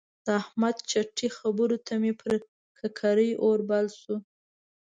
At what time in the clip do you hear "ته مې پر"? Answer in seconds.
1.85-2.31